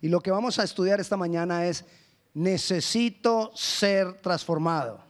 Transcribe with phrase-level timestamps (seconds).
[0.00, 1.84] Y lo que vamos a estudiar esta mañana es,
[2.34, 5.02] necesito ser transformado.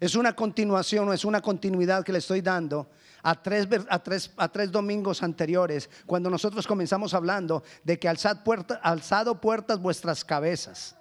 [0.00, 2.88] Es una continuación o es una continuidad que le estoy dando
[3.22, 8.38] a tres, a tres, a tres domingos anteriores, cuando nosotros comenzamos hablando de que alzad
[8.82, 10.94] alzado puertas vuestras cabezas.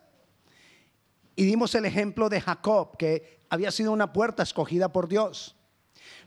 [1.36, 5.55] Y dimos el ejemplo de Jacob, que había sido una puerta escogida por Dios.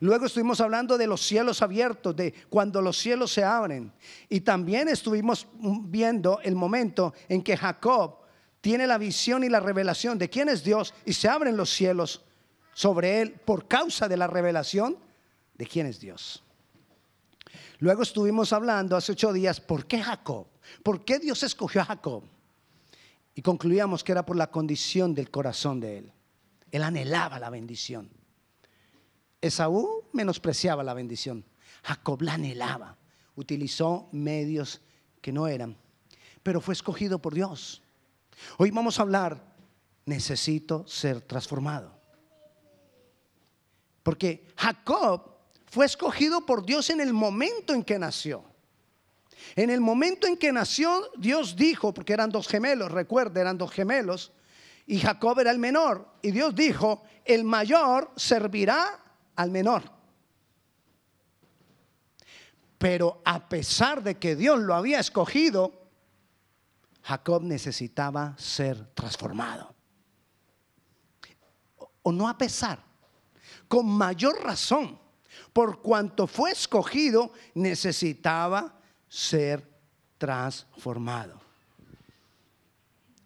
[0.01, 3.93] Luego estuvimos hablando de los cielos abiertos, de cuando los cielos se abren.
[4.29, 8.19] Y también estuvimos viendo el momento en que Jacob
[8.61, 12.23] tiene la visión y la revelación de quién es Dios y se abren los cielos
[12.75, 14.99] sobre él por causa de la revelación
[15.57, 16.45] de quién es Dios.
[17.81, 20.47] Luego estuvimos hablando hace ocho días, ¿por qué Jacob?
[20.83, 22.25] ¿Por qué Dios escogió a Jacob?
[23.35, 26.13] Y concluíamos que era por la condición del corazón de él.
[26.73, 28.11] Él anhelaba la bendición.
[29.41, 31.45] Esaú menospreciaba la bendición.
[31.83, 32.97] Jacob la anhelaba.
[33.37, 34.81] Utilizó medios
[35.21, 35.77] que no eran,
[36.43, 37.83] pero fue escogido por Dios.
[38.57, 39.41] Hoy vamos a hablar,
[40.07, 41.97] necesito ser transformado.
[44.03, 48.45] Porque Jacob fue escogido por Dios en el momento en que nació.
[49.55, 53.71] En el momento en que nació, Dios dijo, porque eran dos gemelos, recuerda, eran dos
[53.71, 54.33] gemelos,
[54.87, 56.09] y Jacob era el menor.
[56.23, 58.99] Y Dios dijo, el mayor servirá
[59.39, 59.85] al menor.
[62.77, 65.89] Pero a pesar de que Dios lo había escogido,
[67.03, 69.75] Jacob necesitaba ser transformado.
[72.03, 72.83] O no a pesar,
[73.69, 74.99] con mayor razón,
[75.53, 78.75] por cuanto fue escogido, necesitaba
[79.09, 79.65] ser
[80.19, 81.41] transformado.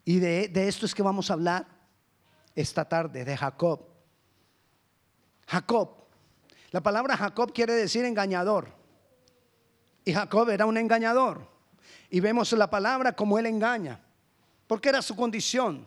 [0.05, 1.67] Y de, esto es que vamos a hablar
[2.55, 3.89] esta tarde, de Jacob.
[5.47, 6.02] Jacob,
[6.73, 8.69] la palabra Jacob quiere decir engañador.
[10.05, 11.47] Y Jacob era un engañador.
[12.11, 14.01] Y vemos la palabra como él engaña.
[14.67, 15.87] Porque era su condición,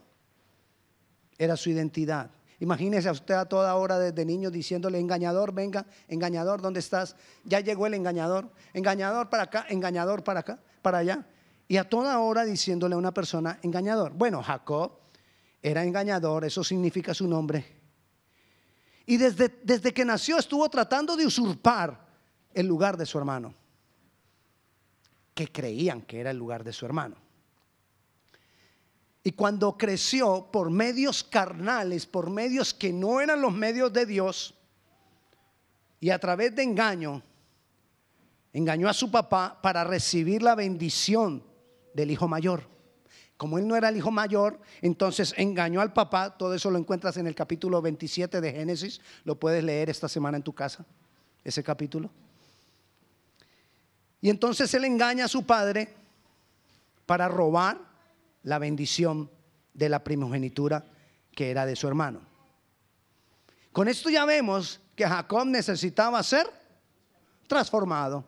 [1.37, 2.29] era su identidad.
[2.59, 7.15] Imagínese a usted a toda hora desde niño diciéndole, engañador, venga, engañador, ¿dónde estás?
[7.43, 11.25] Ya llegó el engañador, engañador para acá, engañador para acá, para allá.
[11.67, 14.13] Y a toda hora diciéndole a una persona, engañador.
[14.13, 14.99] Bueno, Jacob
[15.61, 17.74] era engañador, eso significa su nombre.
[19.05, 22.05] Y desde, desde que nació estuvo tratando de usurpar
[22.53, 23.53] el lugar de su hermano,
[25.33, 27.15] que creían que era el lugar de su hermano.
[29.23, 34.53] Y cuando creció por medios carnales, por medios que no eran los medios de Dios,
[35.99, 37.23] y a través de engaño,
[38.53, 41.43] engañó a su papá para recibir la bendición
[41.93, 42.74] del hijo mayor.
[43.37, 46.37] Como él no era el hijo mayor, entonces engañó al papá.
[46.37, 49.01] Todo eso lo encuentras en el capítulo 27 de Génesis.
[49.25, 50.85] Lo puedes leer esta semana en tu casa,
[51.43, 52.09] ese capítulo.
[54.21, 55.93] Y entonces él engaña a su padre
[57.05, 57.77] para robar
[58.43, 59.29] la bendición
[59.73, 60.85] de la primogenitura
[61.33, 62.21] que era de su hermano.
[63.71, 66.47] Con esto ya vemos que Jacob necesitaba ser
[67.47, 68.23] transformado.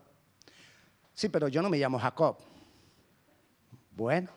[1.14, 2.36] Sí, pero yo no me llamo Jacob.
[3.96, 4.28] Bueno,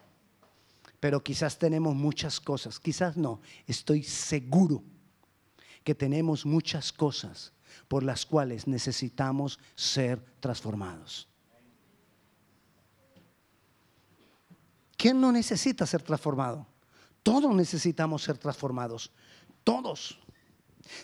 [1.01, 4.83] pero quizás tenemos muchas cosas, quizás no, estoy seguro
[5.83, 7.51] que tenemos muchas cosas
[7.87, 11.27] por las cuales necesitamos ser transformados.
[14.95, 16.67] ¿Quién no necesita ser transformado?
[17.23, 19.11] Todos necesitamos ser transformados.
[19.63, 20.19] Todos.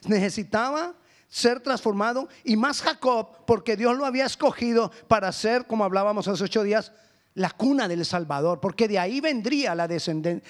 [0.08, 0.94] Necesitaba
[1.28, 6.44] ser transformado y más Jacob porque Dios lo había escogido para ser, como hablábamos hace
[6.44, 6.92] ocho días,
[7.38, 9.88] la cuna del Salvador, porque de ahí vendría la,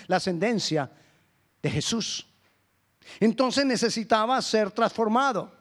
[0.08, 0.90] la ascendencia
[1.62, 2.26] de Jesús.
[3.20, 5.52] Entonces necesitaba ser transformado,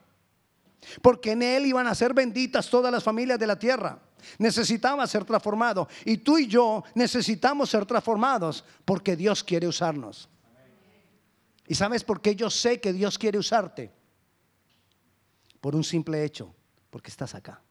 [1.03, 4.01] porque en él iban a ser benditas todas las familias de la tierra
[4.39, 5.89] necesitaba ser transformado.
[6.05, 10.29] Y tú y yo necesitamos ser transformados porque Dios quiere usarnos.
[11.69, 13.93] ¿Y sabes por qué yo sé que Dios quiere usarte?
[15.61, 16.53] Por un simple hecho,
[16.91, 17.63] porque estás acá.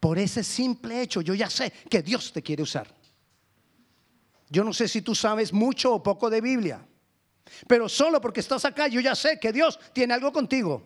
[0.00, 2.88] Por ese simple hecho, yo ya sé que Dios te quiere usar.
[4.50, 6.86] Yo no sé si tú sabes mucho o poco de Biblia,
[7.66, 10.82] pero solo porque estás acá, yo ya sé que Dios tiene algo contigo,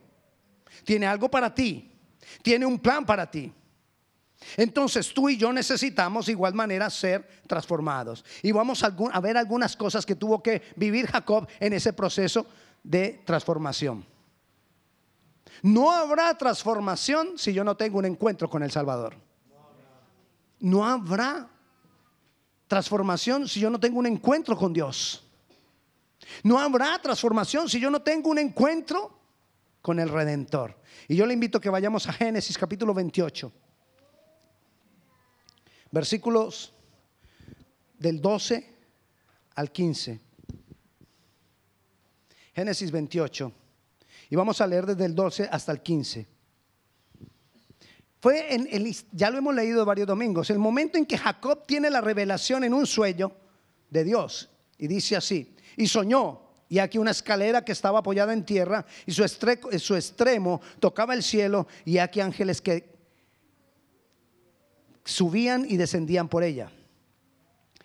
[0.85, 1.93] tiene algo para ti,
[2.43, 3.53] tiene un plan para ti.
[4.57, 8.25] Entonces tú y yo necesitamos de igual manera ser transformados.
[8.43, 12.47] Y vamos a, ver algunas cosas que tuvo que vivir Jacob en ese proceso
[12.83, 14.05] de transformación.
[15.63, 19.15] No habrá transformación si yo no tengo un encuentro con el Salvador.
[20.61, 21.49] No habrá
[22.67, 25.25] transformación si yo no tengo un encuentro con Dios.
[26.43, 29.19] No habrá transformación si yo no tengo un encuentro
[29.81, 30.77] con el Redentor.
[31.09, 33.53] Y yo le invito a que vayamos a Génesis capítulo 28
[35.93, 36.73] versículos
[37.99, 38.75] del 12
[39.55, 40.21] al 15.
[42.55, 43.53] Génesis 28.
[44.33, 46.27] Y vamos a leer desde el 12 hasta el 15.
[48.19, 51.91] Fue en el, ya lo hemos leído varios domingos, el momento en que Jacob tiene
[51.91, 53.31] la revelación en un sueño
[53.91, 54.49] de Dios.
[54.79, 56.41] Y dice así, y soñó,
[56.71, 59.23] y aquí una escalera que estaba apoyada en tierra, y su,
[59.79, 62.91] su extremo tocaba el cielo, y aquí ángeles que
[65.05, 66.73] subían y descendían por ella.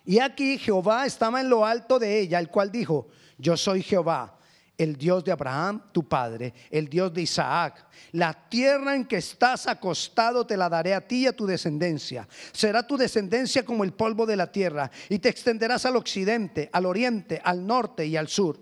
[0.05, 4.36] Y aquí Jehová estaba en lo alto de ella, el cual dijo, yo soy Jehová,
[4.77, 7.85] el Dios de Abraham, tu padre, el Dios de Isaac.
[8.11, 12.27] La tierra en que estás acostado te la daré a ti y a tu descendencia.
[12.51, 16.85] Será tu descendencia como el polvo de la tierra, y te extenderás al occidente, al
[16.85, 18.59] oriente, al norte y al sur.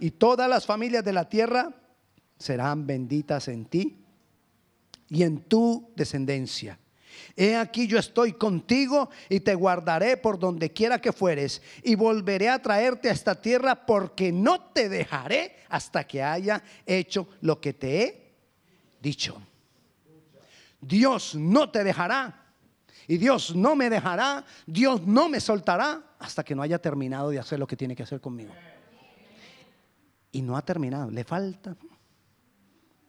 [0.00, 1.74] Y todas las familias de la tierra
[2.38, 4.04] serán benditas en ti
[5.08, 6.78] y en tu descendencia.
[7.36, 12.48] He aquí yo estoy contigo y te guardaré por donde quiera que fueres y volveré
[12.48, 17.72] a traerte a esta tierra porque no te dejaré hasta que haya hecho lo que
[17.72, 18.32] te he
[19.00, 19.40] dicho.
[20.80, 22.44] Dios no te dejará
[23.06, 27.38] y Dios no me dejará, Dios no me soltará hasta que no haya terminado de
[27.38, 28.52] hacer lo que tiene que hacer conmigo.
[30.32, 31.76] Y no ha terminado, le falta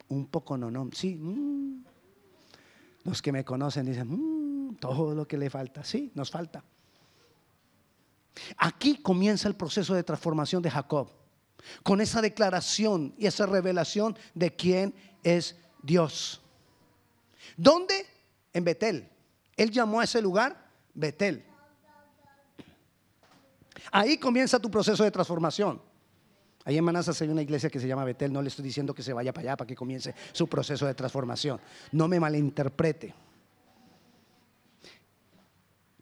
[0.10, 1.16] un poco no, no, sí.
[1.16, 1.84] Mm.
[3.06, 6.64] Los que me conocen dicen, mm, todo lo que le falta, sí, nos falta.
[8.58, 11.10] Aquí comienza el proceso de transformación de Jacob,
[11.84, 14.94] con esa declaración y esa revelación de quién
[15.24, 16.42] es Dios.
[17.56, 18.06] ¿Dónde?
[18.54, 19.10] En Betel.
[19.56, 21.46] Él llamó a ese lugar Betel.
[23.92, 25.82] Ahí comienza tu proceso de transformación.
[26.66, 28.34] Ahí en Manazas hay una iglesia que se llama Betel.
[28.34, 30.96] No le estoy diciendo que se vaya para allá para que comience su proceso de
[30.96, 31.62] transformación.
[31.92, 33.14] No me malinterprete.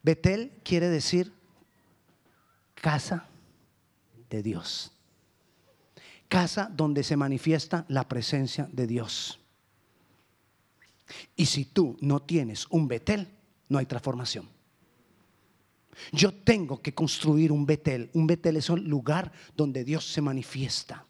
[0.02, 1.32] Betel quiere decir
[2.74, 3.28] casa
[4.30, 4.90] de Dios.
[6.28, 9.38] Casa donde se manifiesta la presencia de Dios.
[11.36, 13.28] Y si tú no tienes un Betel,
[13.68, 14.53] no hay transformación.
[16.12, 18.10] Yo tengo que construir un Betel.
[18.14, 21.06] Un Betel es un lugar donde Dios se manifiesta.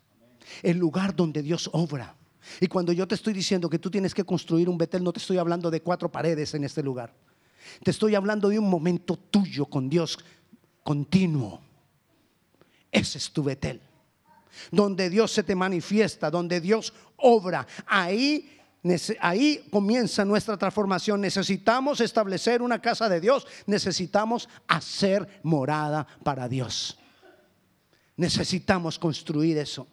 [0.62, 2.16] El lugar donde Dios obra.
[2.60, 5.20] Y cuando yo te estoy diciendo que tú tienes que construir un Betel, no te
[5.20, 7.14] estoy hablando de cuatro paredes en este lugar.
[7.82, 10.18] Te estoy hablando de un momento tuyo con Dios
[10.82, 11.60] continuo.
[12.92, 13.80] Ese es tu Betel.
[14.70, 17.66] Donde Dios se te manifiesta, donde Dios obra.
[17.86, 18.53] Ahí
[19.20, 21.20] Ahí comienza nuestra transformación.
[21.20, 23.46] Necesitamos establecer una casa de Dios.
[23.66, 26.98] Necesitamos hacer morada para Dios.
[28.16, 29.86] Necesitamos construir eso.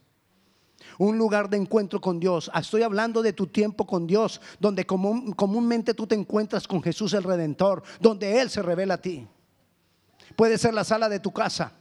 [0.97, 2.51] Un lugar de encuentro con Dios.
[2.53, 7.23] Estoy hablando de tu tiempo con Dios, donde comúnmente tú te encuentras con Jesús el
[7.23, 9.25] Redentor, donde Él se revela a ti.
[10.35, 11.71] Puede ser la sala de tu casa.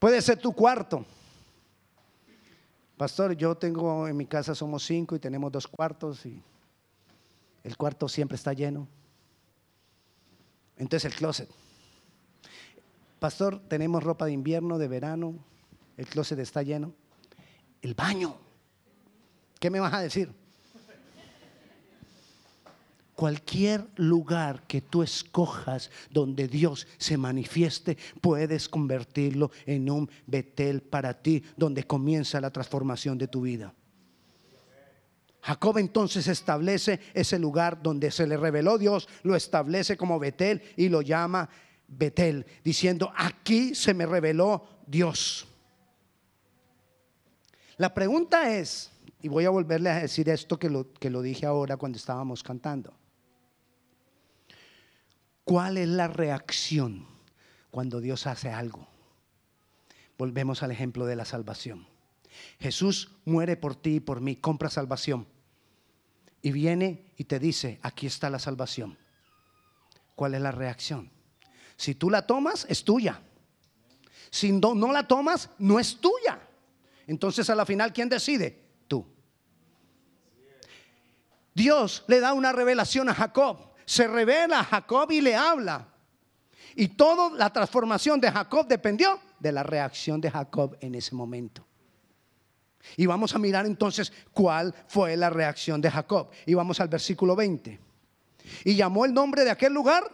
[0.00, 1.06] Puede ser tu cuarto.
[2.96, 6.40] Pastor, yo tengo en mi casa somos cinco y tenemos dos cuartos y
[7.64, 8.86] el cuarto siempre está lleno.
[10.76, 11.48] Entonces el closet.
[13.18, 15.34] Pastor, tenemos ropa de invierno, de verano,
[15.96, 16.92] el closet está lleno.
[17.82, 18.36] El baño.
[19.58, 20.32] ¿Qué me vas a decir?
[23.14, 31.14] Cualquier lugar que tú escojas donde Dios se manifieste, puedes convertirlo en un Betel para
[31.22, 33.72] ti, donde comienza la transformación de tu vida.
[35.42, 40.88] Jacob entonces establece ese lugar donde se le reveló Dios, lo establece como Betel y
[40.88, 41.48] lo llama
[41.86, 45.46] Betel, diciendo, aquí se me reveló Dios.
[47.76, 48.90] La pregunta es,
[49.20, 52.42] y voy a volverle a decir esto que lo, que lo dije ahora cuando estábamos
[52.42, 52.94] cantando.
[55.44, 57.06] ¿Cuál es la reacción
[57.70, 58.88] cuando Dios hace algo?
[60.16, 61.86] Volvemos al ejemplo de la salvación.
[62.58, 65.26] Jesús muere por ti y por mí, compra salvación.
[66.40, 68.98] Y viene y te dice, aquí está la salvación.
[70.14, 71.10] ¿Cuál es la reacción?
[71.76, 73.20] Si tú la tomas, es tuya.
[74.30, 76.40] Si no, la tomas, no es tuya.
[77.06, 78.62] Entonces a la final, ¿quién decide?
[78.88, 79.06] Tú.
[81.54, 85.88] Dios le da una revelación a Jacob se revela a Jacob y le habla.
[86.76, 91.64] Y toda la transformación de Jacob dependió de la reacción de Jacob en ese momento.
[92.96, 96.30] Y vamos a mirar entonces cuál fue la reacción de Jacob.
[96.46, 97.80] Y vamos al versículo 20.
[98.64, 100.04] Y llamó el nombre de aquel lugar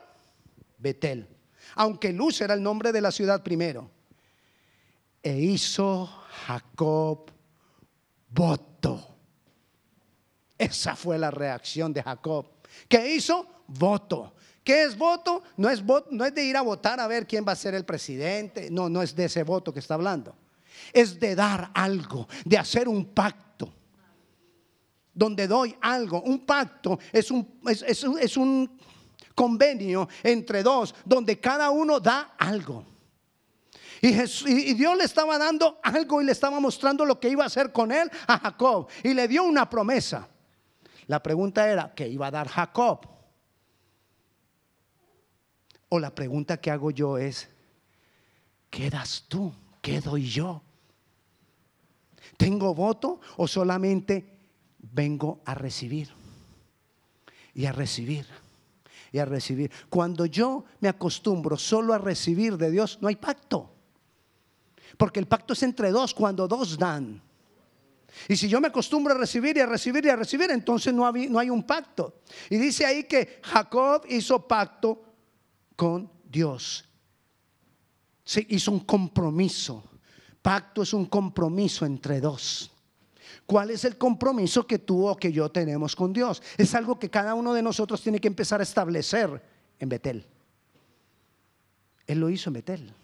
[0.79, 1.27] Betel,
[1.75, 3.91] aunque Luz era el nombre de la ciudad primero.
[5.23, 6.07] E hizo
[6.47, 7.31] Jacob
[8.31, 9.17] voto.
[10.57, 12.47] Esa fue la reacción de Jacob.
[12.89, 13.47] ¿Qué hizo?
[13.79, 14.35] Voto.
[14.62, 15.43] ¿Qué es voto?
[15.57, 17.85] No es, no es de ir a votar a ver quién va a ser el
[17.85, 18.71] presidente.
[18.71, 20.35] No, no es de ese voto que está hablando.
[20.93, 23.73] Es de dar algo, de hacer un pacto.
[25.12, 26.23] Donde doy algo.
[26.23, 28.79] Un pacto es un, es un
[29.35, 32.85] convenio entre dos, donde cada uno da algo.
[34.03, 37.71] Y, Dios le estaba dando algo y le estaba mostrando lo que iba a hacer
[37.73, 38.89] con él a Jacob.
[39.03, 40.27] Y le dio una promesa.
[41.07, 43.07] La pregunta era, ¿qué iba a dar Jacob?
[45.90, 47.49] O la pregunta que hago yo es,
[48.70, 49.52] ¿qué das tú?
[49.82, 50.62] ¿Qué doy yo?
[52.37, 54.38] ¿Tengo voto o solamente
[54.78, 56.09] vengo a recibir?
[57.54, 58.25] Y a recibir.
[59.12, 59.73] Y a recibir.
[59.88, 63.68] Cuando yo me acostumbro solo a recibir de Dios, no hay pacto.
[64.97, 67.20] Porque el pacto es entre dos, cuando dos dan.
[68.28, 71.11] Y si yo me acostumbro a recibir y a recibir y a recibir, entonces no,
[71.11, 72.20] no hay un pacto.
[72.49, 75.10] Y dice ahí que Jacob hizo pacto
[75.81, 76.85] con Dios.
[78.23, 79.83] Se hizo un compromiso.
[80.43, 82.71] Pacto es un compromiso entre dos.
[83.47, 86.43] ¿Cuál es el compromiso que tú o que yo tenemos con Dios?
[86.59, 89.43] Es algo que cada uno de nosotros tiene que empezar a establecer
[89.79, 90.27] en Betel.
[92.07, 92.95] Él lo hizo en Betel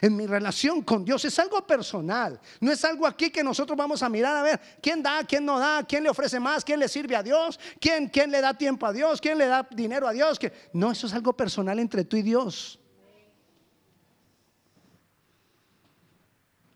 [0.00, 1.24] en mi relación con Dios.
[1.24, 2.40] Es algo personal.
[2.60, 5.58] No es algo aquí que nosotros vamos a mirar a ver quién da, quién no
[5.58, 8.86] da, quién le ofrece más, quién le sirve a Dios, quién, quién le da tiempo
[8.86, 10.38] a Dios, quién le da dinero a Dios.
[10.72, 12.78] No, eso es algo personal entre tú y Dios.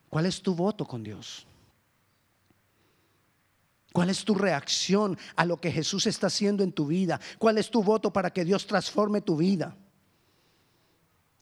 [0.08, 1.46] ¿Cuál es tu voto con Dios?
[3.92, 7.20] ¿Cuál es tu reacción a lo que Jesús está haciendo en tu vida?
[7.38, 9.76] ¿Cuál es tu voto para que Dios transforme tu vida?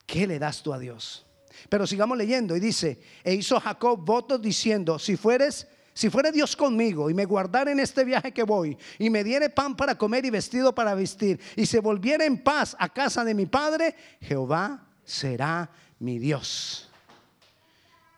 [0.07, 1.27] ¿Qué le das tú a Dios?
[1.69, 6.55] Pero sigamos leyendo y dice, e hizo Jacob votos diciendo, si fueres, si fuere Dios
[6.57, 10.25] conmigo y me guardara en este viaje que voy y me diere pan para comer
[10.25, 14.87] y vestido para vestir y se volviera en paz a casa de mi padre, Jehová
[15.05, 16.89] será mi Dios.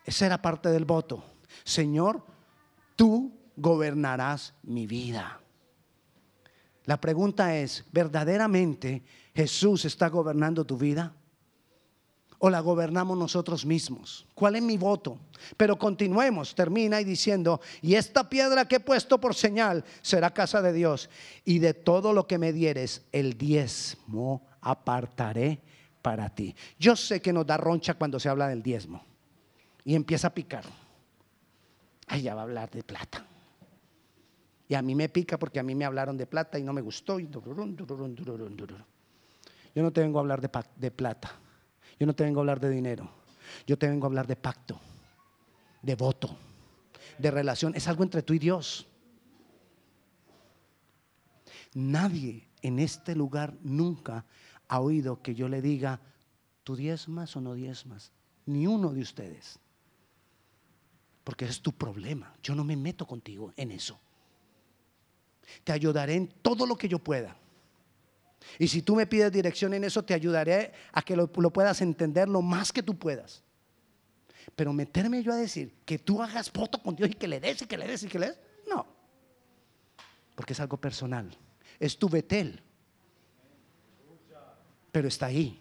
[0.05, 1.23] Esa era parte del voto.
[1.63, 2.25] Señor,
[2.95, 5.39] tú gobernarás mi vida.
[6.85, 11.13] La pregunta es, ¿verdaderamente Jesús está gobernando tu vida?
[12.43, 14.25] O la gobernamos nosotros mismos?
[14.33, 15.19] ¿Cuál es mi voto?
[15.57, 20.59] Pero continuemos, termina y diciendo, y esta piedra que he puesto por señal será casa
[20.61, 21.09] de Dios,
[21.45, 25.61] y de todo lo que me dieres, el diezmo apartaré
[26.01, 26.55] para ti.
[26.79, 29.05] Yo sé que nos da roncha cuando se habla del diezmo,
[29.85, 30.65] y empieza a picar.
[32.07, 33.23] Ay, ya va a hablar de plata.
[34.67, 36.81] Y a mí me pica porque a mí me hablaron de plata y no me
[36.81, 37.19] gustó.
[37.19, 37.29] Yo
[39.75, 41.35] no te vengo a hablar de, de plata.
[42.01, 43.07] Yo no te vengo a hablar de dinero.
[43.67, 44.81] Yo te vengo a hablar de pacto,
[45.83, 46.35] de voto,
[47.19, 47.75] de relación.
[47.75, 48.87] Es algo entre tú y Dios.
[51.75, 54.25] Nadie en este lugar nunca
[54.67, 56.01] ha oído que yo le diga,
[56.63, 58.11] ¿tú diezmas o no diezmas?
[58.47, 59.59] Ni uno de ustedes.
[61.23, 62.33] Porque ese es tu problema.
[62.41, 63.99] Yo no me meto contigo en eso.
[65.63, 67.37] Te ayudaré en todo lo que yo pueda.
[68.59, 72.27] Y si tú me pides dirección en eso, te ayudaré a que lo, puedas entender
[72.27, 73.43] lo más que tú puedas.
[74.55, 77.61] Pero meterme yo a decir que tú hagas voto con Dios y que le des
[77.61, 78.37] y que le des y que le des,
[78.69, 78.85] no.
[80.35, 81.29] Porque es algo personal.
[81.79, 82.61] Es tu Betel.
[84.91, 85.59] Pero está ahí.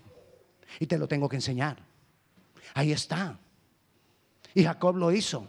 [0.79, 1.79] Y te lo tengo que enseñar.
[2.75, 3.39] Ahí está.
[4.55, 5.49] Y Jacob lo hizo.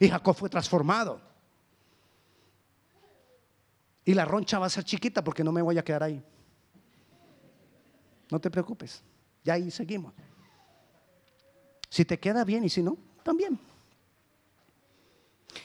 [0.00, 1.20] Y Jacob fue transformado.
[4.04, 6.22] Y la roncha va a ser chiquita porque no me voy a quedar ahí.
[8.32, 9.02] No te preocupes.
[9.44, 10.14] Ya ahí seguimos.
[11.90, 13.58] Si te queda bien y si no, también.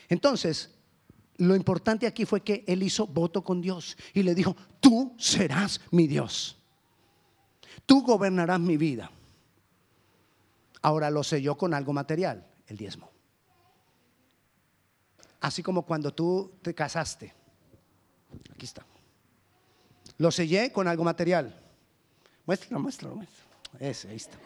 [0.09, 0.69] Entonces,
[1.37, 5.79] lo importante aquí fue que él hizo voto con Dios y le dijo, tú serás
[5.91, 6.57] mi Dios.
[7.85, 9.09] Tú gobernarás mi vida.
[10.81, 13.09] Ahora lo selló con algo material, el diezmo.
[15.39, 17.33] Así como cuando tú te casaste.
[18.51, 18.85] Aquí está.
[20.17, 21.63] Lo sellé con algo material.
[22.47, 23.49] Muéstralo, muéstralo, muéstralo.
[23.77, 24.37] Ese, ahí está.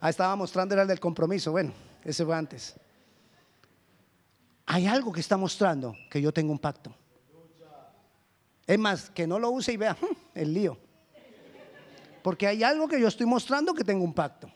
[0.00, 1.52] Ahí estaba mostrando el del compromiso.
[1.52, 2.74] Bueno, ese fue antes.
[4.66, 6.94] Hay algo que está mostrando que yo tengo un pacto.
[8.66, 9.96] Es más, que no lo use y vea
[10.34, 10.78] el lío.
[12.22, 14.50] Porque hay algo que yo estoy mostrando que tengo un pacto.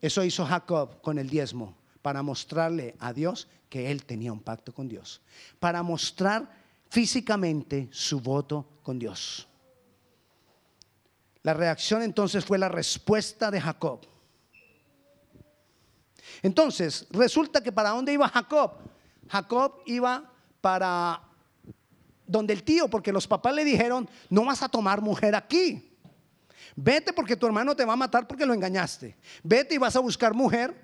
[0.00, 4.74] Eso hizo Jacob con el diezmo, para mostrarle a Dios que él tenía un pacto
[4.74, 5.22] con Dios.
[5.58, 6.52] Para mostrar
[6.90, 9.48] físicamente su voto con Dios.
[11.42, 14.00] La reacción entonces fue la respuesta de Jacob.
[16.42, 18.72] Entonces, resulta que para dónde iba Jacob?
[19.28, 20.30] Jacob iba
[20.60, 21.22] para
[22.26, 25.84] donde el tío porque los papás le dijeron, no vas a tomar mujer aquí.
[26.76, 29.16] Vete porque tu hermano te va a matar porque lo engañaste.
[29.42, 30.74] Vete y vas a buscar mujer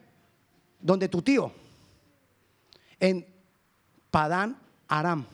[0.81, 1.53] donde tu tío,
[2.99, 3.27] en
[4.11, 4.59] Padán
[4.89, 5.25] Aram.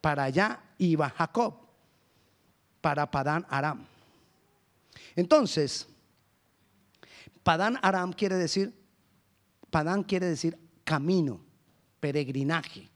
[0.00, 1.54] Para allá iba Jacob,
[2.86, 3.84] para Padán Aram.
[5.16, 5.88] Entonces,
[7.42, 8.72] Padán Aram quiere decir,
[9.70, 11.40] Padán quiere decir camino,
[11.98, 12.88] peregrinaje.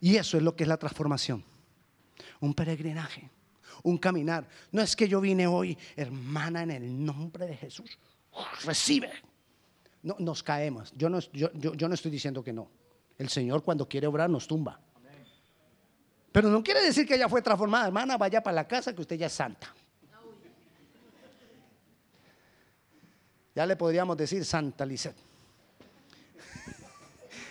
[0.00, 1.44] Y eso es lo que es la transformación.
[2.40, 3.28] Un peregrinaje,
[3.82, 4.48] un caminar.
[4.72, 7.98] No es que yo vine hoy, hermana, en el nombre de Jesús.
[8.64, 9.10] Recibe.
[10.02, 10.90] No, nos caemos.
[10.96, 12.70] Yo no, yo, yo no estoy diciendo que no.
[13.18, 14.80] El Señor cuando quiere obrar nos tumba.
[16.34, 17.86] Pero no quiere decir que ella fue transformada.
[17.86, 19.72] Hermana, vaya para la casa que usted ya es santa.
[23.54, 25.16] Ya le podríamos decir Santa Lisette.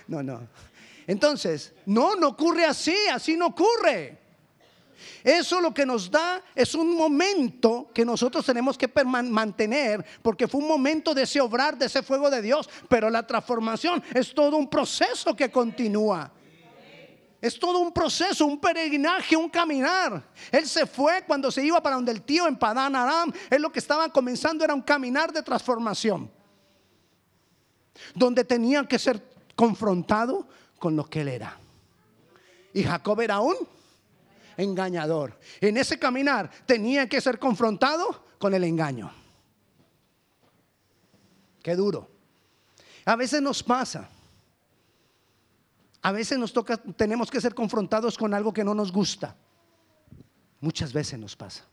[0.09, 0.45] No, no.
[1.07, 4.19] Entonces, no, no ocurre así, así no ocurre.
[5.23, 10.59] Eso lo que nos da es un momento que nosotros tenemos que mantener, porque fue
[10.59, 14.57] un momento de ese obrar, de ese fuego de Dios, pero la transformación es todo
[14.57, 16.29] un proceso que continúa.
[17.43, 20.23] Es todo un proceso, un peregrinaje, un caminar.
[20.50, 23.33] Él se fue cuando se iba para donde el tío en Padán Aram.
[23.50, 26.31] Él lo que estaba comenzando era un caminar de transformación.
[28.15, 29.21] Donde tenía que ser
[29.57, 30.47] confrontado
[30.79, 31.57] con lo que él era.
[32.73, 33.57] Y Jacob era un
[34.55, 35.38] engañador.
[35.59, 39.12] En ese caminar tenía que ser confrontado con el engaño.
[41.62, 42.09] Qué duro.
[43.03, 44.09] A veces nos pasa.
[46.03, 49.36] A veces nos toca, tenemos que ser confrontados con algo que no nos gusta.
[50.60, 51.65] Muchas veces nos pasa.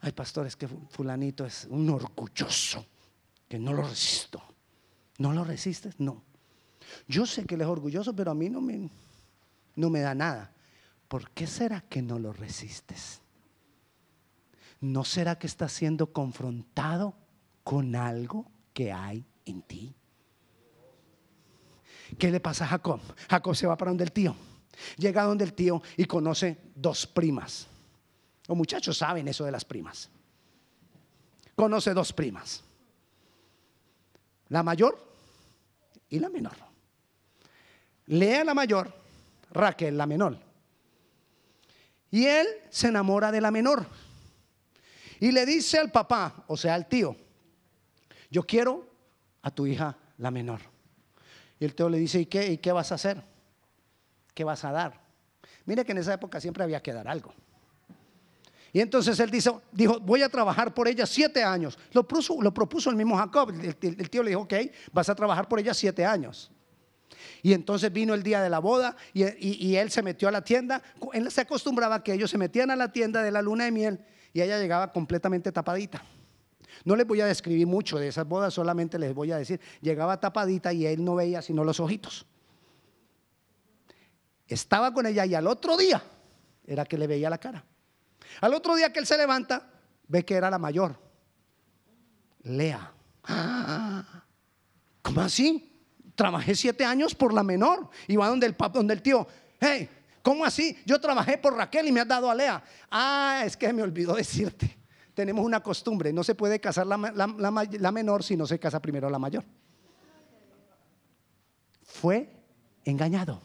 [0.00, 2.86] Ay, pastores, que fulanito es un orgulloso,
[3.46, 4.42] que no lo resisto.
[5.18, 6.00] ¿No lo resistes?
[6.00, 6.22] No.
[7.06, 8.88] Yo sé que él es orgulloso, pero a mí no me,
[9.76, 10.50] no me da nada.
[11.06, 13.20] ¿Por qué será que no lo resistes?
[14.80, 17.14] ¿No será que estás siendo confrontado
[17.62, 19.94] con algo que hay en ti?
[22.18, 23.00] ¿Qué le pasa a Jacob?
[23.28, 24.34] Jacob se va para donde el tío.
[24.96, 27.66] Llega donde el tío y conoce dos primas.
[28.46, 30.08] Los muchachos saben eso de las primas.
[31.54, 32.62] Conoce dos primas.
[34.48, 34.98] La mayor
[36.08, 36.56] y la menor.
[38.06, 38.92] Lea la mayor,
[39.52, 40.36] Raquel la menor.
[42.10, 43.86] Y él se enamora de la menor.
[45.20, 47.14] Y le dice al papá, o sea, al tío,
[48.30, 48.88] yo quiero
[49.42, 50.69] a tu hija la menor.
[51.60, 53.22] Y el tío le dice, ¿y qué, ¿y qué vas a hacer?
[54.34, 54.98] ¿Qué vas a dar?
[55.66, 57.32] Mire que en esa época siempre había que dar algo.
[58.72, 61.78] Y entonces él dijo, dijo voy a trabajar por ella siete años.
[61.92, 63.50] Lo propuso, lo propuso el mismo Jacob.
[63.50, 64.54] El, tío le dijo, ok,
[64.92, 66.50] vas a trabajar por ella siete años.
[67.42, 70.82] Y entonces vino el día de la boda y, él se metió a la tienda.
[71.12, 74.00] Él se acostumbraba que ellos se metían a la tienda de la luna de miel
[74.32, 76.02] y ella llegaba completamente tapadita.
[76.84, 80.18] No les voy a describir mucho de esas bodas, solamente les voy a decir, llegaba
[80.18, 82.26] tapadita y él no veía sino los ojitos.
[84.46, 86.02] Estaba con ella y al otro día
[86.66, 87.64] era que le veía la cara.
[88.40, 89.70] Al otro día que él se levanta,
[90.08, 90.98] ve que era la mayor.
[92.42, 92.92] Lea.
[95.02, 95.70] ¿Cómo así?
[96.20, 97.88] trabajé siete años por la menor.
[98.06, 99.26] Y va donde el, donde el tío,
[99.58, 99.88] hey,
[100.22, 100.78] ¿cómo así?
[100.84, 102.62] Yo trabajé por Raquel y me has dado a Lea.
[102.90, 104.76] Ah, es que me olvidó decirte.
[105.20, 109.10] Tenemos una costumbre, no se puede casar la, la menor si no se casa primero
[109.10, 109.44] la mayor.
[111.82, 112.42] Fue
[112.86, 113.42] engañado,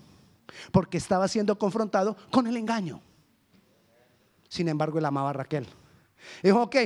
[0.71, 3.01] porque estaba siendo confrontado con el engaño.
[4.47, 5.67] Sin embargo, él amaba a Raquel.
[6.41, 6.77] Dijo, ok,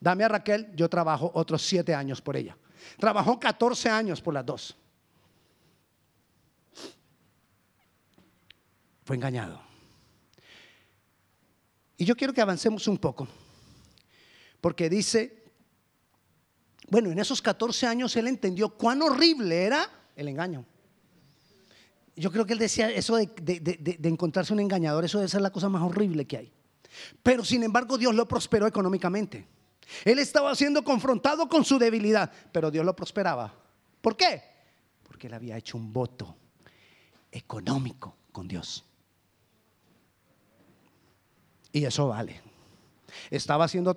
[0.00, 2.56] dame a Raquel, yo trabajo otros siete años por ella.
[2.98, 4.76] Trabajó 14 años por las dos.
[9.04, 9.60] Fue engañado.
[11.96, 13.28] Y yo quiero que avancemos un poco,
[14.60, 15.44] porque dice,
[16.88, 20.64] bueno, en esos 14 años él entendió cuán horrible era el engaño.
[22.16, 25.50] Yo creo que él decía eso de, de encontrarse un engañador, eso debe ser la
[25.50, 26.52] cosa más horrible que hay.
[27.22, 29.46] Pero sin embargo Dios lo prosperó económicamente.
[30.04, 33.54] Él estaba siendo confrontado con su debilidad, pero Dios lo prosperaba.
[34.00, 34.42] ¿Por qué?
[35.02, 36.36] Porque él había hecho un voto
[37.30, 38.84] económico con Dios.
[41.72, 42.40] Y eso vale.
[43.30, 43.94] Estaba siendo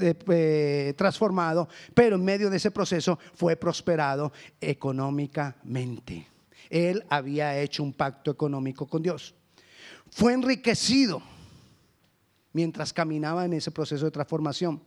[0.00, 6.26] eh, transformado, pero en medio de ese proceso fue prosperado económicamente.
[6.70, 9.34] Él había hecho un pacto económico con Dios.
[10.10, 11.22] Fue enriquecido
[12.52, 14.80] mientras caminaba en ese proceso de transformación.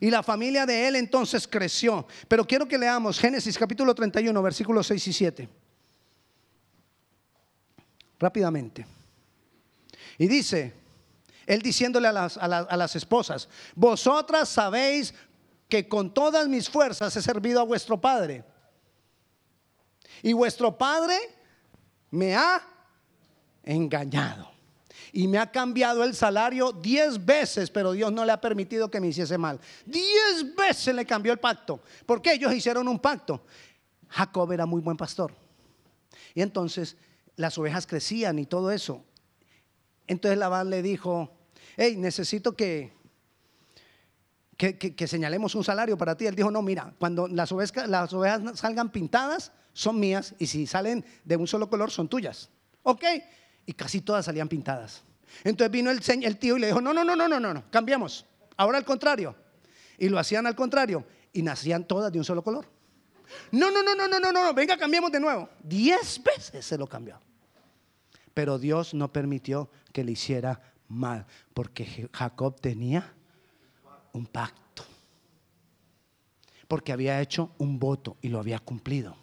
[0.00, 2.06] Y la familia de él entonces creció.
[2.28, 5.48] Pero quiero que leamos Génesis capítulo 31, versículos 6 y 7.
[8.18, 8.86] rápidamente.
[10.16, 10.72] Y dice,
[11.46, 15.14] él diciéndole a las, esposas, vosotras sabéis
[15.68, 18.44] que con todas mis fuerzas he servido a vuestro Padre.
[20.22, 21.18] Y vuestro Padre
[22.10, 22.62] me ha
[23.62, 24.52] engañado.
[25.12, 29.00] Y me ha cambiado el salario diez veces, pero Dios no le ha permitido que
[29.00, 29.60] me hiciese mal.
[29.86, 31.80] Diez veces le cambió el pacto.
[32.06, 33.44] porque ellos hicieron un pacto?
[34.08, 35.34] Jacob era muy buen pastor.
[36.34, 36.96] Y entonces
[37.36, 39.04] las ovejas crecían y todo eso.
[40.06, 41.32] Entonces Labán le dijo,
[41.76, 42.92] hey, necesito que,
[44.56, 46.26] que, señalemos un salario para ti.
[46.26, 50.66] Él dijo, no, mira, cuando las ovejas, las ovejas salgan pintadas, son mías, y si
[50.66, 52.50] salen de un solo color, son tuyas.
[52.82, 53.04] ¿Ok?
[53.66, 55.02] Y casi todas salían pintadas.
[55.42, 57.70] Entonces vino el, el tío y le dijo, no, no, no, no, no, no, no,
[57.70, 58.26] cambiamos.
[58.56, 59.34] Ahora al contrario.
[59.98, 61.04] Y lo hacían al contrario.
[61.32, 62.66] Y nacían todas de un solo color.
[63.50, 65.48] No, no, no, no, no, no, no, venga, cambiemos de nuevo.
[65.62, 67.18] Diez veces se lo cambió.
[68.34, 73.14] Pero Dios no permitió que le hiciera mal, porque Jacob tenía
[74.12, 74.84] un pacto.
[76.68, 79.16] Porque había hecho un voto y lo había cumplido.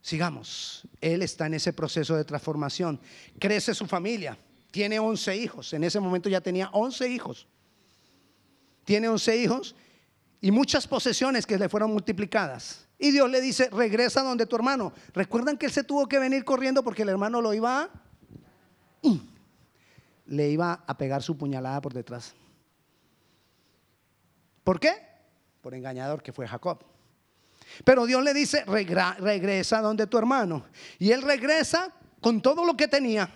[0.00, 0.82] Sigamos.
[1.00, 3.00] Él está en ese proceso de transformación.
[3.38, 4.36] Crece su familia.
[4.72, 5.72] Tiene 11 hijos.
[5.72, 7.46] En ese momento ya tenía 11 hijos.
[8.84, 9.76] Tiene 11 hijos
[10.40, 12.88] y muchas posesiones que le fueron multiplicadas.
[13.02, 14.92] Y Dios le dice, regresa donde tu hermano.
[15.12, 17.90] Recuerdan que él se tuvo que venir corriendo porque el hermano lo iba a...
[20.26, 22.32] Le iba a pegar su puñalada por detrás.
[24.62, 24.92] ¿Por qué?
[25.60, 26.78] Por engañador que fue Jacob.
[27.84, 30.64] Pero Dios le dice, regresa donde tu hermano.
[31.00, 33.28] Y él regresa con todo lo que tenía.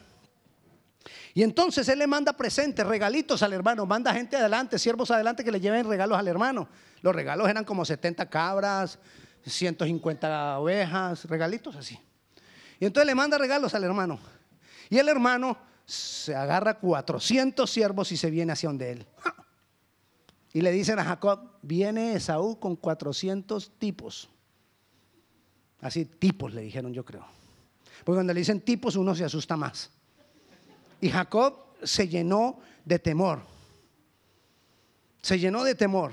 [1.35, 5.51] Y entonces él le manda presentes, regalitos al hermano, manda gente adelante, siervos adelante que
[5.51, 6.69] le lleven regalos al hermano.
[7.03, 9.01] Los regalos eran como 70 cabras,
[9.47, 11.99] 150 ovejas, regalitos así.
[12.81, 14.19] Y entonces le manda regalos al hermano.
[14.91, 19.07] Y el hermano se agarra 400 siervos y se viene hacia donde él.
[20.53, 24.29] Y le dicen a Jacob, viene Esaú con 400 tipos.
[25.81, 27.27] Así tipos le dijeron, yo creo.
[28.05, 29.91] Porque cuando le dicen tipos uno se asusta más.
[31.01, 33.43] Y Jacob se llenó de temor.
[35.23, 36.13] Se llenó de temor.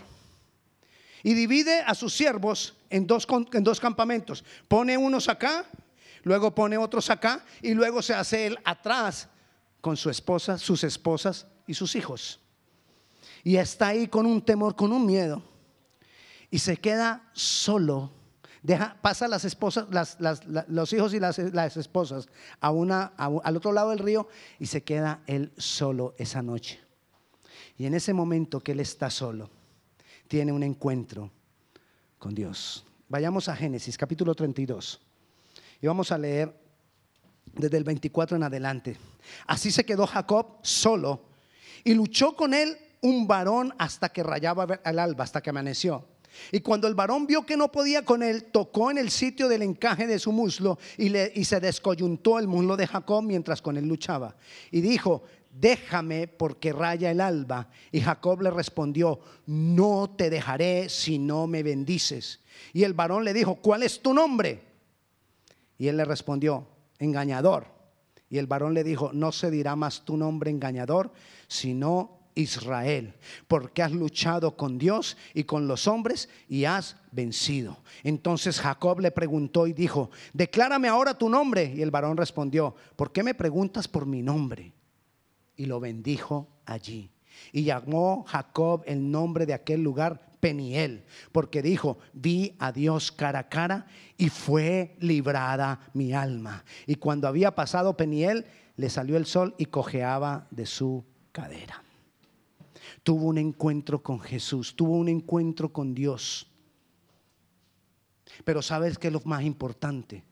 [1.23, 4.43] Y divide a sus siervos en dos, en dos campamentos.
[4.67, 5.65] Pone unos acá,
[6.23, 9.29] luego pone otros acá y luego se hace él atrás
[9.81, 12.39] con su esposa, sus esposas y sus hijos
[13.43, 15.43] y está ahí con un temor, con un miedo.
[16.49, 18.11] Y se queda solo.
[18.61, 19.87] Deja, pasa las esposas,
[20.67, 21.37] los hijos y las,
[21.77, 22.29] esposas
[22.61, 26.79] a una, al otro lado del río y se queda él solo esa noche.
[27.77, 29.49] Y en ese momento que él está solo,
[30.27, 31.31] tiene un encuentro
[32.17, 32.85] con Dios.
[33.09, 34.99] Vayamos a Génesis capítulo 32
[35.81, 36.53] y vamos a leer
[37.45, 38.97] desde el 24 en adelante.
[39.45, 41.25] Así se quedó Jacob solo
[41.83, 46.05] y luchó con él un varón hasta que rayaba al alba, hasta que amaneció.
[46.51, 49.61] Y cuando el varón vio que no podía con él, tocó en el sitio del
[49.61, 53.77] encaje de su muslo y, le, y se descoyuntó el muslo de Jacob mientras con
[53.77, 54.35] él luchaba.
[54.71, 55.23] Y dijo,
[55.53, 57.69] déjame porque raya el alba.
[57.91, 62.41] Y Jacob le respondió, no te dejaré si no me bendices.
[62.73, 64.61] Y el varón le dijo, ¿cuál es tu nombre?
[65.77, 66.67] Y él le respondió,
[66.99, 67.67] engañador.
[68.29, 71.11] Y el varón le dijo, no se dirá más tu nombre engañador,
[71.47, 73.13] sino Israel,
[73.47, 77.77] porque has luchado con Dios y con los hombres y has vencido.
[78.03, 81.71] Entonces Jacob le preguntó y dijo, declárame ahora tu nombre.
[81.75, 84.73] Y el varón respondió, ¿por qué me preguntas por mi nombre?
[85.55, 87.11] Y lo bendijo allí.
[87.51, 93.39] Y llamó Jacob el nombre de aquel lugar Peniel, porque dijo, vi a Dios cara
[93.39, 93.85] a cara
[94.17, 96.65] y fue librada mi alma.
[96.85, 101.83] Y cuando había pasado Peniel, le salió el sol y cojeaba de su cadera
[103.03, 106.47] tuvo un encuentro con Jesús, tuvo un encuentro con Dios.
[108.43, 110.23] Pero ¿sabes qué es lo más importante?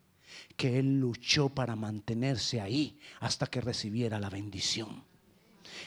[0.56, 5.04] Que Él luchó para mantenerse ahí hasta que recibiera la bendición.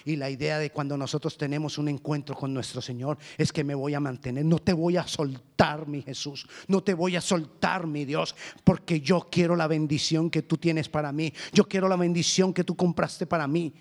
[0.04, 3.74] Y la idea de cuando nosotros tenemos un encuentro con nuestro Señor es que me
[3.74, 7.86] voy a mantener, no te voy a soltar, mi Jesús, no te voy a soltar,
[7.86, 11.96] mi Dios, porque yo quiero la bendición que tú tienes para mí, yo quiero la
[11.96, 13.72] bendición que tú compraste para mí.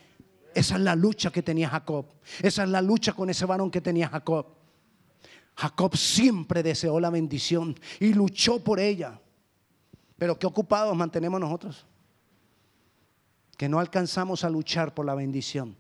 [0.54, 2.06] Esa es la lucha que tenía Jacob.
[2.42, 4.46] Esa es la lucha con ese varón que tenía Jacob.
[5.56, 9.20] Jacob siempre deseó la bendición y luchó por ella.
[10.18, 11.86] Pero qué ocupados mantenemos nosotros.
[13.58, 15.76] Que no alcanzamos a luchar por la bendición.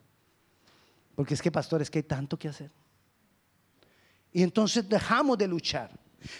[1.15, 2.71] Porque es que, pastores, que hay tanto que hacer.
[4.31, 5.91] Y entonces dejamos de luchar.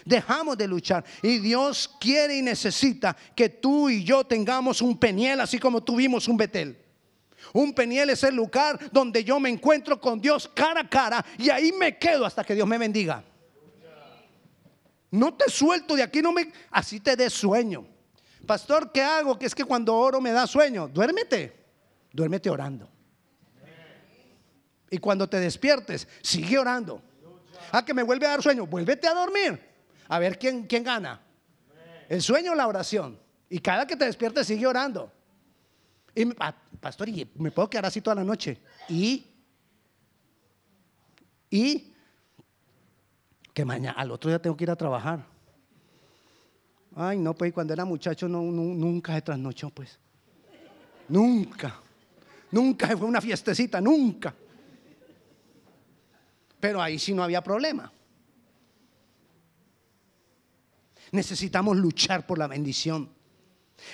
[0.04, 1.04] Dejamos de luchar.
[1.22, 6.26] Y Dios quiere y necesita que tú y yo tengamos un peniel, así como tuvimos
[6.26, 6.78] un Betel.
[7.52, 11.50] Un peniel es el lugar donde yo me encuentro con Dios cara a cara y
[11.50, 13.22] ahí me quedo hasta que Dios me bendiga.
[15.10, 17.86] No te suelto de aquí, no me así te dé sueño.
[18.46, 19.38] Pastor, ¿qué hago?
[19.38, 20.88] Que es que cuando oro me da sueño.
[20.88, 21.64] Duérmete.
[22.12, 22.88] Duérmete orando.
[24.94, 27.02] Y cuando te despiertes, sigue orando.
[27.72, 29.60] Ah, que me vuelve a dar sueño, vuélvete a dormir.
[30.06, 31.20] A ver quién, quién gana.
[32.08, 33.18] El sueño o la oración.
[33.50, 35.10] Y cada que te despiertes, sigue orando.
[36.14, 36.26] Y,
[36.80, 38.56] pastor, y me puedo quedar así toda la noche.
[38.88, 39.26] Y,
[41.50, 41.92] y,
[43.52, 45.26] que mañana, al otro día tengo que ir a trabajar.
[46.94, 49.98] Ay, no, pues cuando era muchacho no, nunca se trasnochó, pues.
[51.08, 51.80] Nunca.
[52.52, 54.32] Nunca fue una fiestecita, nunca.
[56.64, 57.92] Pero ahí sí no había problema.
[61.12, 63.10] Necesitamos luchar por la bendición.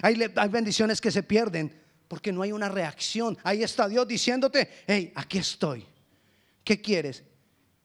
[0.02, 3.37] Hay, hay bendiciones que se pierden porque no hay una reacción.
[3.42, 5.85] Ahí está Dios diciéndote, hey, aquí estoy.
[6.62, 7.24] ¿Qué quieres?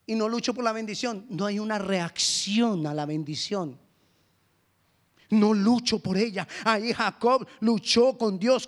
[0.06, 1.26] Y no lucho por la bendición.
[1.30, 3.80] No hay una reacción a la bendición.
[5.40, 6.48] No lucho por ella.
[6.64, 8.68] Ahí Jacob luchó con Dios,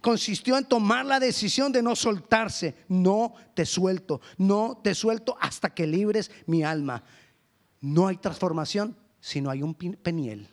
[0.00, 2.74] consistió en tomar la decisión de no soltarse.
[2.88, 7.02] No te suelto, no te suelto hasta que libres mi alma.
[7.80, 10.48] No hay transformación si no hay un peniel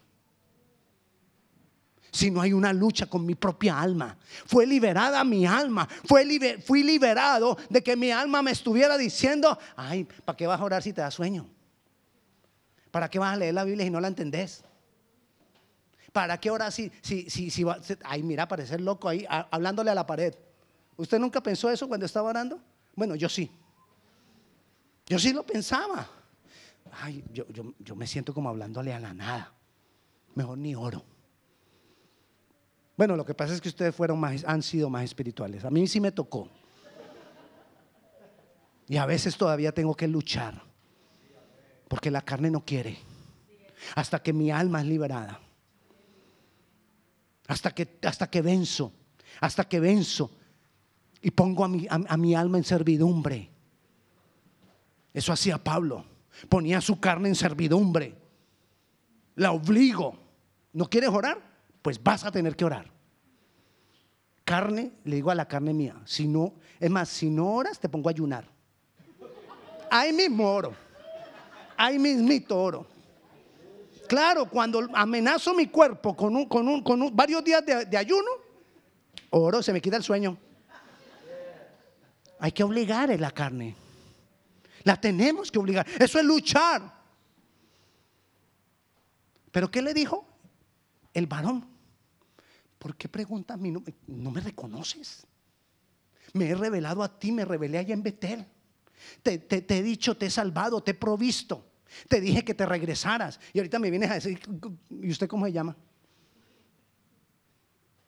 [2.17, 4.17] si no hay una lucha con mi propia alma.
[4.46, 5.88] Fue liberada mi alma.
[6.06, 6.26] Fue
[6.65, 10.82] fui liberado de que mi alma me estuviera diciendo, ay, ¿para qué vas a orar
[10.82, 11.48] si te da sueño?
[12.89, 14.63] ¿Para qué vas a leer la Biblia si no la entendés?
[16.12, 17.65] ¿Para qué orar si, si, si, si
[18.04, 20.34] ay, mira, parecer loco ahí, hablándole a la pared?
[20.96, 22.60] ¿Usted nunca pensó eso cuando estaba orando?
[22.96, 23.52] Bueno, yo sí.
[25.06, 26.10] Yo sí lo pensaba.
[26.91, 29.54] Ay, yo, yo, yo me siento como hablándole a la nada.
[30.36, 31.04] Mejor ni oro.
[32.98, 35.63] Bueno, lo que pasa es que ustedes fueron más, han sido más espirituales.
[35.63, 36.50] A mí sí me tocó.
[38.88, 40.63] Y a veces todavía tengo que luchar.
[41.88, 42.98] Porque la carne no quiere.
[43.96, 45.39] Hasta que mi alma es liberada.
[47.47, 48.91] Hasta que, hasta que venzo.
[49.39, 50.31] Hasta que venzo.
[51.21, 53.49] Y pongo a mi, a mi alma en servidumbre.
[55.13, 56.05] Eso hacía Pablo.
[56.49, 58.15] Ponía su carne en servidumbre.
[59.36, 60.17] La obligo.
[60.73, 61.47] ¿No quieres orar?
[61.88, 62.91] pues vas a tener que orar.
[64.43, 67.88] Carne, le digo a la carne mía, si no, es más, si no oras, te
[67.88, 68.45] pongo a ayunar.
[69.89, 70.73] Ahí mismo oro.
[71.77, 72.86] Ahí mismito oro.
[74.08, 78.30] Claro, cuando amenazo mi cuerpo con, varios días de, ayuno,
[79.32, 80.38] oro, se me quita el sueño.
[82.39, 83.76] Hay que obligar a la carne.
[84.84, 85.86] La tenemos que obligar.
[86.00, 86.93] Eso es luchar.
[89.52, 90.28] Pero ¿qué le dijo?
[91.13, 91.78] El varón.
[92.88, 93.70] ¿por qué preguntas a mí?
[94.08, 95.28] No, me reconoces.
[96.34, 98.46] Me he revelado a ti, me revelé allá en Betel.
[99.22, 101.66] Te, te, he dicho, te he salvado, te he provisto.
[102.08, 103.39] Te dije que te regresaras.
[103.54, 104.39] Y ahorita me vienes a decir,
[104.89, 105.76] ¿y usted cómo se llama?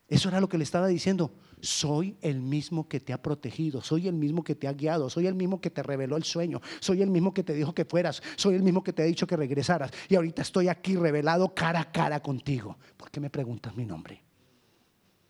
[0.10, 1.32] Eso era lo que le estaba diciendo.
[1.62, 5.28] Soy el mismo que te ha protegido, soy el mismo que te ha guiado, soy
[5.28, 8.24] el mismo que te reveló el sueño, soy el mismo que te dijo que fueras,
[8.36, 9.92] soy el mismo que te ha dicho que regresaras.
[10.08, 12.78] Y ahorita estoy aquí revelado cara a cara contigo.
[12.98, 14.24] ¿Por qué me preguntas mi nombre?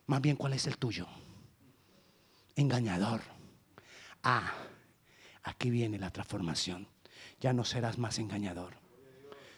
[0.05, 1.07] Más bien, ¿cuál es el tuyo?
[2.55, 3.21] Engañador.
[4.23, 4.53] Ah,
[5.43, 6.87] aquí viene la transformación.
[7.39, 8.73] Ya no serás más engañador.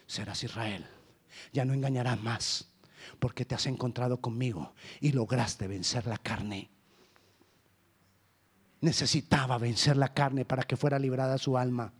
[0.06, 0.86] Serás Israel.
[1.52, 2.72] Ya no engañarás más
[3.18, 6.70] porque te has encontrado conmigo y lograste vencer la carne.
[8.80, 11.92] Necesitaba vencer la carne para que fuera librada su alma.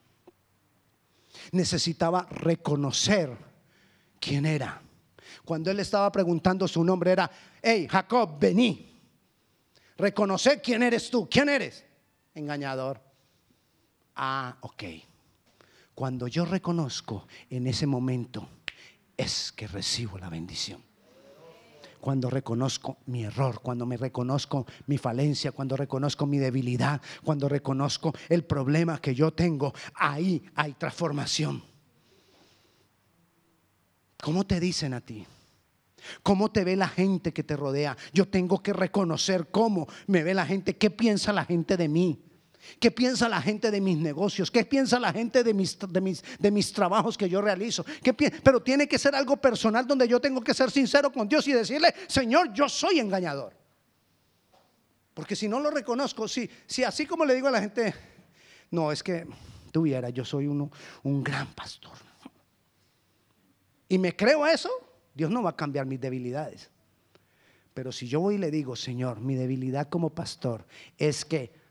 [1.52, 3.36] Necesitaba reconocer
[4.20, 4.82] quién era.
[5.44, 7.30] Cuando él estaba preguntando su nombre era,
[7.62, 9.00] hey Jacob, vení.
[9.96, 11.28] Reconoce quién eres tú.
[11.30, 11.84] ¿Quién eres?
[12.34, 13.00] Engañador.
[14.16, 14.82] Ah, ok.
[15.94, 18.48] Cuando yo reconozco en ese momento,
[19.16, 20.82] es que recibo la bendición.
[22.00, 28.12] Cuando reconozco mi error, cuando me reconozco mi falencia, cuando reconozco mi debilidad, cuando reconozco
[28.28, 31.62] el problema que yo tengo, ahí hay transformación.
[34.20, 35.24] ¿Cómo te dicen a ti?
[36.22, 37.96] ¿Cómo te ve la gente que te rodea?
[38.12, 42.31] Yo tengo que reconocer cómo me ve la gente, qué piensa la gente de mí.
[42.78, 44.50] ¿Qué piensa la gente de mis negocios?
[44.50, 47.84] ¿Qué piensa la gente de mis, de mis, de mis trabajos que yo realizo?
[48.42, 51.52] Pero tiene que ser algo personal donde yo tengo que ser sincero con Dios y
[51.52, 53.52] decirle, Señor, yo soy engañador.
[55.14, 57.94] Porque si no lo reconozco, si, si así como le digo a la gente,
[58.70, 59.26] no, es que
[59.70, 60.70] tuviera, yo soy uno,
[61.02, 61.96] un gran pastor.
[63.88, 64.70] y me creo eso,
[65.14, 66.70] Dios no va a cambiar mis debilidades.
[67.74, 70.66] Pero si yo voy y le digo, Señor, mi debilidad como pastor
[70.98, 71.61] es que,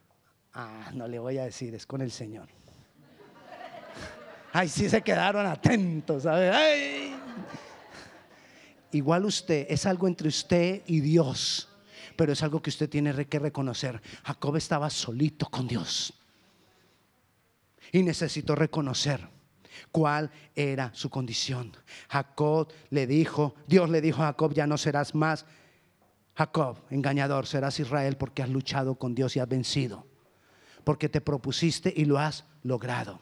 [0.53, 2.47] ah, no le voy a decir, es con el Señor.
[4.53, 7.13] Ay, sí se quedaron atentos, ¿sabes?
[8.91, 11.69] Igual usted, es algo entre usted y Dios,
[12.17, 14.01] pero es algo que usted tiene que reconocer.
[14.23, 16.13] Jacob estaba solito con Dios
[17.93, 19.27] y necesitó reconocer
[19.91, 21.71] cuál era su condición.
[22.09, 25.45] Jacob le dijo, Dios le dijo a Jacob, ya no serás más
[26.35, 30.07] Jacob, engañador, serás Israel porque has luchado con Dios y has vencido,
[30.83, 33.19] porque te propusiste y lo has logrado.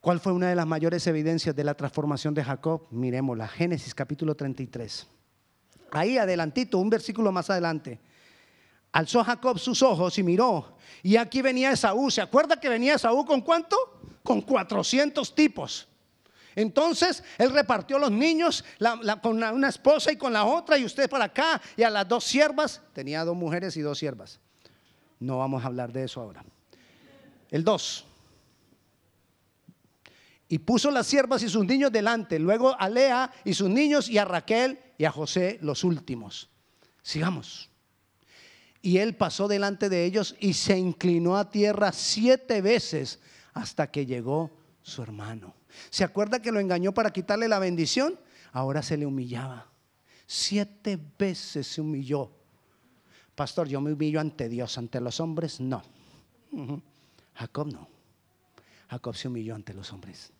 [0.00, 2.86] ¿Cuál fue una de las mayores evidencias de la transformación de Jacob?
[2.90, 5.06] Miremosla, Génesis capítulo 33.
[5.90, 7.98] Ahí adelantito, un versículo más adelante.
[8.92, 10.76] Alzó Jacob sus ojos y miró.
[11.02, 12.10] Y aquí venía Esaú.
[12.10, 13.76] ¿Se acuerda que venía Esaú con cuánto?
[14.22, 15.88] Con 400 tipos.
[16.54, 18.64] Entonces él repartió los niños
[19.22, 22.24] con una esposa y con la otra, y usted para acá, y a las dos
[22.24, 22.80] siervas.
[22.94, 24.40] Tenía dos mujeres y dos siervas.
[25.20, 26.44] No vamos a hablar de eso ahora.
[27.50, 28.04] El 2.
[30.48, 34.18] Y puso las siervas y sus niños delante, luego a Lea y sus niños, y
[34.18, 36.48] a Raquel y a José los últimos.
[37.02, 37.70] Sigamos.
[38.80, 43.18] Y él pasó delante de ellos y se inclinó a tierra siete veces
[43.52, 44.52] hasta que llegó
[44.82, 45.54] su hermano.
[45.90, 48.18] ¿Se acuerda que lo engañó para quitarle la bendición?
[48.52, 49.68] Ahora se le humillaba.
[50.26, 52.30] Siete veces se humilló.
[53.36, 55.82] Pastor, yo me humillo ante Dios, ante los hombres, no.
[57.34, 57.86] Jacob no.
[58.88, 60.32] Jacob se humilló ante los hombres.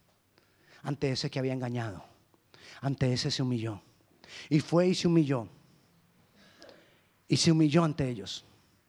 [0.83, 2.03] Ante ese que había engañado.
[2.81, 3.83] Ante ese se humilló.
[4.49, 5.47] Y fue y se humilló.
[7.29, 8.47] Y se humilló ante ellos.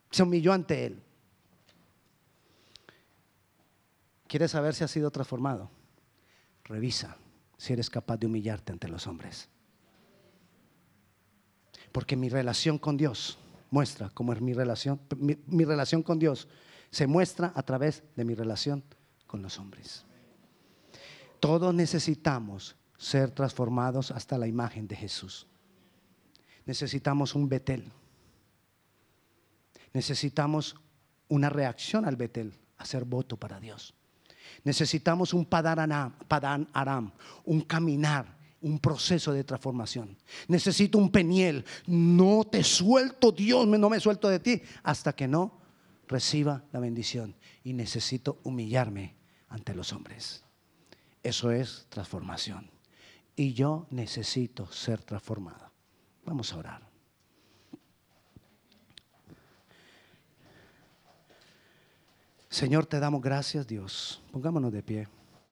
[0.09, 1.03] Se humilló ante él.
[4.25, 5.69] ¿Quieres saber si ha sido transformado?
[6.63, 7.17] Revisa
[7.57, 9.49] si eres capaz de humillarte ante los hombres.
[11.91, 13.37] Porque mi relación con Dios
[13.69, 14.99] muestra cómo es mi relación.
[15.19, 16.47] Mi, relación con Dios
[16.91, 18.83] se muestra a través de mi relación
[19.25, 20.05] con los hombres.
[21.39, 25.47] Todos necesitamos ser transformados hasta la imagen de Jesús.
[26.65, 27.91] Necesitamos un Betel.
[29.93, 30.75] Necesitamos
[31.27, 33.93] una reacción al Betel, hacer voto para Dios.
[34.63, 37.11] Necesitamos un Padán Aram,
[37.45, 38.36] un caminar,
[38.67, 40.17] un proceso de transformación.
[40.47, 41.65] Necesito un peniel.
[41.85, 45.59] No te suelto, Dios, no me suelto de ti hasta que no
[46.07, 47.35] reciba la bendición.
[47.63, 49.15] Y necesito humillarme
[49.49, 50.43] ante los hombres.
[51.23, 52.69] Eso es transformación.
[53.35, 55.71] Y yo necesito ser transformado.
[56.25, 56.87] Vamos a orar.
[62.49, 64.21] Señor, te damos gracias, Dios.
[64.31, 65.07] Pongámonos de pie.